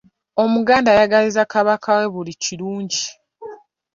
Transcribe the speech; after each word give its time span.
Omuganda 0.43 0.87
ayagaliza 0.93 1.43
Kabaka 1.53 1.89
we 1.97 2.05
buli 2.13 2.33
kirungi. 2.43 3.03